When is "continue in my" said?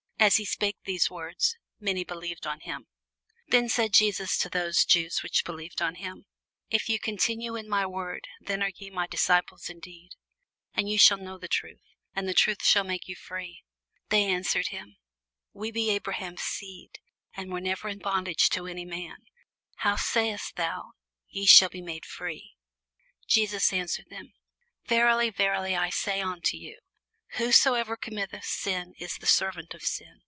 6.99-7.87